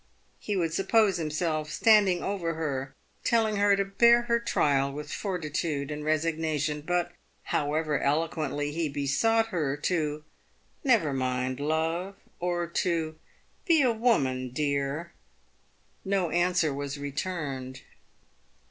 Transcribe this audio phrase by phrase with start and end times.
[0.39, 5.91] He would suppose himself standing over her, telling her to bear her trial with fortitude
[5.91, 7.11] and resignation, but,
[7.43, 10.23] however eloquently he besought her to"
[10.83, 13.19] STever mind, love," or to"
[13.67, 15.11] Be a woman, dear,"
[16.03, 17.81] no answer was returned.